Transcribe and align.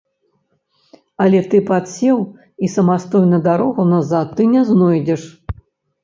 Але 1.25 1.41
ты 1.49 1.59
падсеў, 1.67 2.17
і 2.67 2.69
самастойна 2.75 3.39
дарогу 3.49 3.85
назад 3.91 4.31
ты 4.39 4.47
не 4.55 4.63
знойдзеш. 4.71 5.21